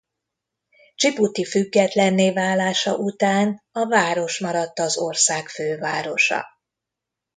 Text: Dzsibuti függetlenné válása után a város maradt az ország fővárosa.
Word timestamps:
Dzsibuti 0.95 1.45
függetlenné 1.45 2.31
válása 2.31 2.95
után 2.97 3.61
a 3.71 3.87
város 3.87 4.39
maradt 4.39 4.79
az 4.79 4.97
ország 4.97 5.47
fővárosa. 5.49 6.45